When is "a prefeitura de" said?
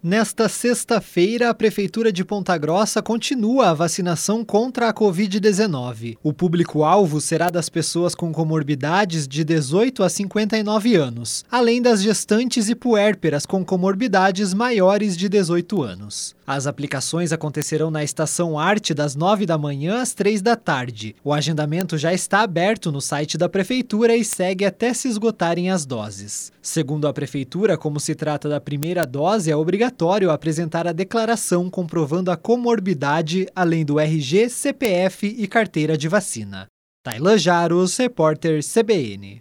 1.50-2.24